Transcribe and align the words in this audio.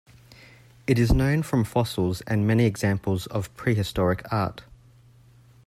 It 0.87 0.97
is 0.97 1.13
known 1.13 1.43
from 1.43 1.63
fossils 1.63 2.21
and 2.21 2.47
many 2.47 2.65
examples 2.65 3.27
of 3.27 3.55
prehistoric 3.55 4.25
art. 4.33 4.63